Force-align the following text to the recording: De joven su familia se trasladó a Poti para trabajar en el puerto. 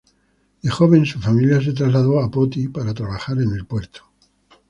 De 0.63 0.67
joven 0.71 1.05
su 1.05 1.19
familia 1.19 1.61
se 1.61 1.73
trasladó 1.73 2.21
a 2.21 2.31
Poti 2.31 2.69
para 2.69 2.91
trabajar 2.91 3.39
en 3.39 3.51
el 3.53 3.67
puerto. 3.67 4.01